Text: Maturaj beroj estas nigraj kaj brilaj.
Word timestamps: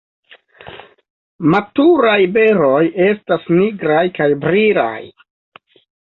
Maturaj 1.55 2.15
beroj 2.39 2.81
estas 3.09 3.47
nigraj 3.59 4.01
kaj 4.19 4.31
brilaj. 4.49 4.99